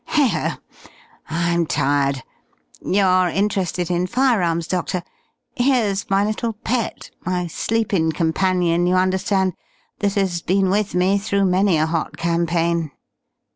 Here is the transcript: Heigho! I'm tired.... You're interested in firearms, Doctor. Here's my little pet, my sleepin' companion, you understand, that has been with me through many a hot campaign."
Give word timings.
Heigho! 0.07 0.57
I'm 1.29 1.67
tired.... 1.67 2.23
You're 2.83 3.27
interested 3.27 3.91
in 3.91 4.07
firearms, 4.07 4.65
Doctor. 4.65 5.03
Here's 5.55 6.09
my 6.09 6.25
little 6.25 6.53
pet, 6.53 7.11
my 7.23 7.45
sleepin' 7.45 8.11
companion, 8.11 8.87
you 8.87 8.95
understand, 8.95 9.53
that 9.99 10.15
has 10.15 10.41
been 10.41 10.71
with 10.71 10.95
me 10.95 11.19
through 11.19 11.45
many 11.45 11.77
a 11.77 11.85
hot 11.85 12.17
campaign." 12.17 12.89